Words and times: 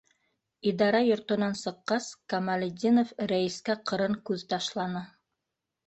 Идара 0.71 1.01
йортонан 1.09 1.55
сыҡҡас, 1.59 2.09
Камалетдинов 2.35 3.15
рәйескә 3.35 3.79
ҡырын 3.93 4.21
күҙ 4.31 4.51
ташланы: 4.57 5.09